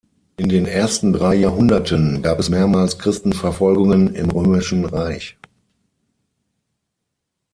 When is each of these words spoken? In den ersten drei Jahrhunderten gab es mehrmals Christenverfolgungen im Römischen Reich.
In 0.37 0.49
den 0.49 0.65
ersten 0.65 1.13
drei 1.13 1.35
Jahrhunderten 1.35 2.23
gab 2.23 2.39
es 2.39 2.49
mehrmals 2.49 2.97
Christenverfolgungen 2.97 4.15
im 4.15 4.31
Römischen 4.31 4.85
Reich. 4.85 5.37